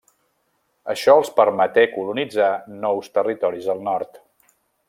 Això 0.93 1.15
els 1.21 1.29
permeté 1.41 1.85
colonitzar 1.93 2.49
nous 2.87 3.15
territoris 3.19 3.73
al 3.75 3.89
Nord. 3.93 4.23